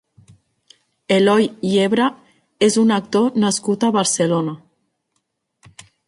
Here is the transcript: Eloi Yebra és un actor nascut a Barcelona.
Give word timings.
Eloi 1.17 1.43
Yebra 1.73 2.07
és 2.67 2.77
un 2.83 2.93
actor 2.95 3.37
nascut 3.43 3.85
a 3.89 3.91
Barcelona. 3.97 4.57